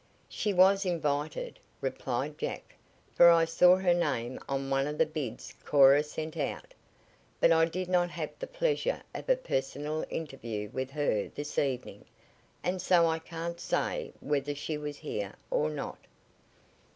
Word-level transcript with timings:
"She 0.29 0.51
was 0.51 0.83
invited," 0.83 1.59
replied 1.79 2.39
Jack, 2.39 2.73
"for 3.13 3.29
I 3.29 3.45
saw 3.45 3.75
her 3.75 3.93
name 3.93 4.39
on 4.49 4.71
one 4.71 4.87
of 4.87 4.97
the 4.97 5.05
bids 5.05 5.53
Cora 5.63 6.01
sent 6.01 6.35
out. 6.37 6.73
But 7.39 7.51
I 7.51 7.65
did 7.65 7.87
not 7.87 8.09
have 8.09 8.31
the 8.39 8.47
pleasure 8.47 9.03
of 9.13 9.29
a 9.29 9.35
personal 9.35 10.03
interview 10.09 10.71
with 10.71 10.89
her 10.89 11.27
this 11.35 11.59
evening, 11.59 12.05
and 12.63 12.81
so 12.81 13.05
I 13.05 13.19
can't 13.19 13.59
say 13.59 14.11
whether 14.21 14.55
she 14.55 14.75
was 14.75 14.97
here 14.97 15.35
or 15.51 15.69
not." 15.69 15.99